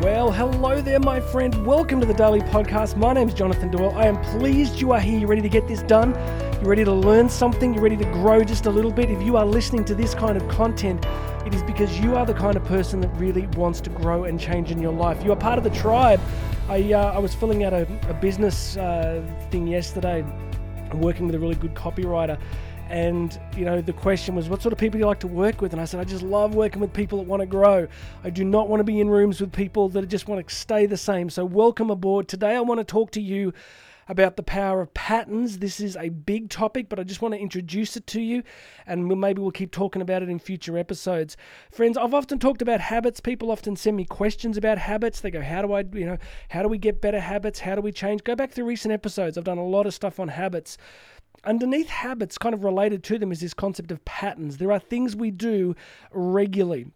[0.00, 1.66] Well, hello there, my friend.
[1.66, 2.96] Welcome to the Daily Podcast.
[2.96, 3.94] My name is Jonathan Doyle.
[3.94, 5.18] I am pleased you are here.
[5.18, 6.14] You ready to get this done?
[6.62, 7.74] You ready to learn something?
[7.74, 9.10] You ready to grow just a little bit?
[9.10, 11.04] If you are listening to this kind of content,
[11.44, 14.40] it is because you are the kind of person that really wants to grow and
[14.40, 15.22] change in your life.
[15.22, 16.20] You are part of the tribe.
[16.70, 20.24] I, uh, I was filling out a, a business uh, thing yesterday,
[20.94, 22.40] working with a really good copywriter
[22.90, 25.60] and you know the question was what sort of people do you like to work
[25.60, 27.86] with and i said i just love working with people that want to grow
[28.24, 30.86] i do not want to be in rooms with people that just want to stay
[30.86, 33.52] the same so welcome aboard today i want to talk to you
[34.08, 35.58] about the power of patterns.
[35.58, 38.42] This is a big topic, but I just want to introduce it to you,
[38.84, 41.36] and maybe we'll keep talking about it in future episodes.
[41.70, 43.20] Friends, I've often talked about habits.
[43.20, 45.20] People often send me questions about habits.
[45.20, 46.18] They go, "How do I, you know,
[46.48, 47.60] how do we get better habits?
[47.60, 49.38] How do we change?" Go back through recent episodes.
[49.38, 50.76] I've done a lot of stuff on habits
[51.44, 54.58] underneath habits, kind of related to them, is this concept of patterns.
[54.58, 55.74] There are things we do
[56.12, 56.86] regularly.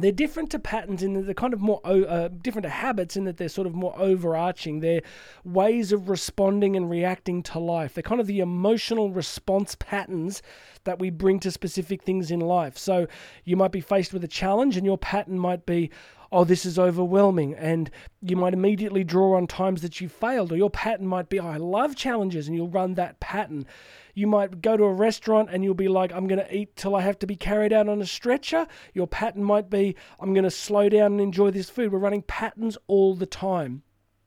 [0.00, 3.24] They're different to patterns in that they're kind of more uh, different to habits in
[3.24, 4.78] that they're sort of more overarching.
[4.78, 5.00] They're
[5.44, 7.94] ways of responding and reacting to life.
[7.94, 10.40] They're kind of the emotional response patterns
[10.84, 12.78] that we bring to specific things in life.
[12.78, 13.08] So
[13.44, 15.90] you might be faced with a challenge, and your pattern might be,
[16.30, 17.54] oh, this is overwhelming.
[17.54, 17.90] And
[18.20, 21.46] you might immediately draw on times that you failed, or your pattern might be, oh,
[21.46, 23.66] I love challenges, and you'll run that pattern.
[24.14, 26.96] You might go to a restaurant and you'll be like, I'm going to eat till
[26.96, 28.66] I have to be carried out on a stretcher.
[28.92, 31.92] Your pattern might be, I'm going to slow down and enjoy this food.
[31.92, 33.82] We're running patterns all the time.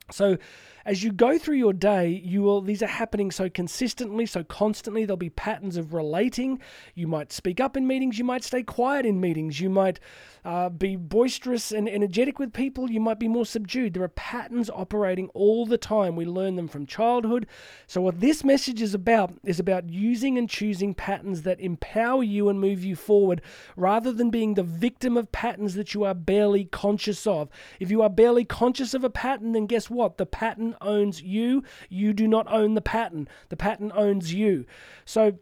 [0.09, 0.37] So,
[0.85, 5.05] as you go through your day, you will these are happening so consistently, so constantly.
[5.05, 6.59] There'll be patterns of relating.
[6.95, 8.17] You might speak up in meetings.
[8.17, 9.59] You might stay quiet in meetings.
[9.59, 9.99] You might
[10.43, 12.89] uh, be boisterous and energetic with people.
[12.89, 13.93] You might be more subdued.
[13.93, 16.15] There are patterns operating all the time.
[16.15, 17.47] We learn them from childhood.
[17.87, 22.49] So what this message is about is about using and choosing patterns that empower you
[22.49, 23.41] and move you forward,
[23.75, 27.49] rather than being the victim of patterns that you are barely conscious of.
[27.79, 30.17] If you are barely conscious of a pattern, then guess what?
[30.17, 31.63] The pattern owns you.
[31.89, 33.27] You do not own the pattern.
[33.49, 34.65] The pattern owns you.
[35.05, 35.39] So,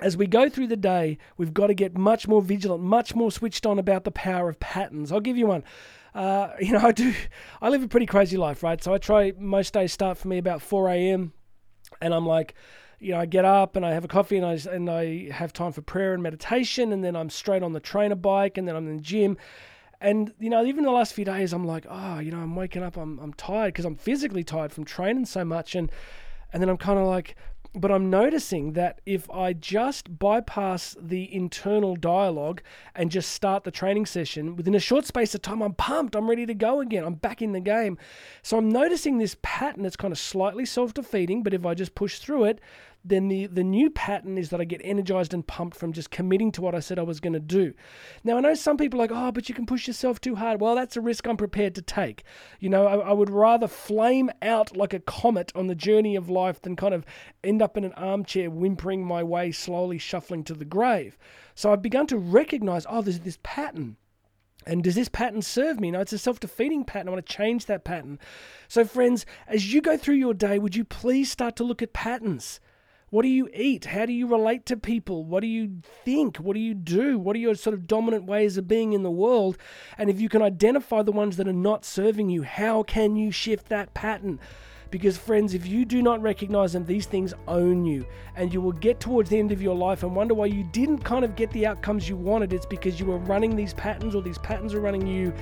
[0.00, 3.30] as we go through the day, we've got to get much more vigilant, much more
[3.30, 5.10] switched on about the power of patterns.
[5.10, 5.64] I'll give you one.
[6.14, 7.14] Uh, you know, I do.
[7.62, 8.82] I live a pretty crazy life, right?
[8.82, 9.32] So I try.
[9.38, 11.32] Most days start for me about 4 a.m.
[12.00, 12.54] and I'm like,
[12.98, 15.52] you know, I get up and I have a coffee and I and I have
[15.52, 18.76] time for prayer and meditation, and then I'm straight on the trainer bike, and then
[18.76, 19.36] I'm in the gym,
[20.00, 22.82] and you know, even the last few days, I'm like, oh, you know, I'm waking
[22.82, 25.90] up, I'm I'm tired because I'm physically tired from training so much, and
[26.52, 27.36] and then I'm kind of like,
[27.76, 32.62] but I'm noticing that if I just bypass the internal dialogue
[32.94, 36.16] and just start the training session within a short space of time, I'm pumped.
[36.16, 37.04] I'm ready to go again.
[37.04, 37.98] I'm back in the game.
[38.42, 41.94] So I'm noticing this pattern that's kind of slightly self defeating, but if I just
[41.94, 42.60] push through it,
[43.06, 46.50] then the, the new pattern is that I get energized and pumped from just committing
[46.52, 47.72] to what I said I was going to do.
[48.24, 50.60] Now, I know some people are like, oh, but you can push yourself too hard.
[50.60, 52.24] Well, that's a risk I'm prepared to take.
[52.58, 56.28] You know, I, I would rather flame out like a comet on the journey of
[56.28, 57.06] life than kind of
[57.44, 61.18] end up in an armchair whimpering my way, slowly shuffling to the grave.
[61.56, 63.96] So I've begun to recognize, oh, there's this pattern.
[64.64, 65.90] And does this pattern serve me?
[65.90, 67.08] No, it's a self defeating pattern.
[67.08, 68.20] I want to change that pattern.
[68.68, 71.92] So, friends, as you go through your day, would you please start to look at
[71.92, 72.60] patterns?
[73.10, 73.86] What do you eat?
[73.86, 75.24] How do you relate to people?
[75.24, 76.36] What do you think?
[76.36, 77.18] What do you do?
[77.18, 79.58] What are your sort of dominant ways of being in the world?
[79.98, 83.32] And if you can identify the ones that are not serving you, how can you
[83.32, 84.38] shift that pattern?
[84.90, 88.06] Because, friends, if you do not recognize them, these things own you.
[88.36, 90.98] And you will get towards the end of your life and wonder why you didn't
[90.98, 92.52] kind of get the outcomes you wanted.
[92.52, 95.32] It's because you were running these patterns or these patterns are running you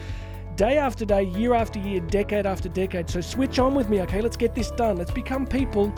[0.56, 3.10] day after day, year after year, decade after decade.
[3.10, 4.20] So switch on with me, okay?
[4.20, 4.96] Let's get this done.
[4.96, 5.92] Let's become people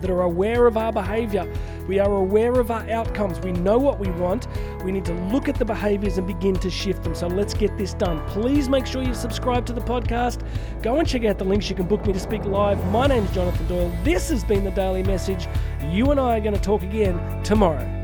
[0.00, 1.50] that are aware of our behavior.
[1.86, 3.40] We are aware of our outcomes.
[3.40, 4.46] We know what we want.
[4.84, 7.14] We need to look at the behaviors and begin to shift them.
[7.14, 8.24] So let's get this done.
[8.28, 10.42] Please make sure you subscribe to the podcast.
[10.82, 11.68] Go and check out the links.
[11.68, 12.84] You can book me to speak live.
[12.90, 13.92] My name is Jonathan Doyle.
[14.04, 15.48] This has been the Daily Message.
[15.88, 17.99] You and I are going to talk again tomorrow.